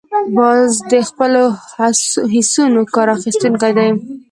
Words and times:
باز 0.37 0.71
د 0.91 0.93
خپلو 1.09 1.43
حسونو 2.35 2.81
کار 2.95 3.07
اخیستونکی 3.17 3.71
دی 3.77 3.89